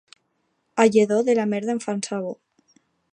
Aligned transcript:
A 0.83 0.87
Lledó, 0.87 1.21
de 1.21 1.35
la 1.35 1.45
merda 1.45 1.71
en 1.73 1.79
fan 1.79 2.01
sabó. 2.01 2.39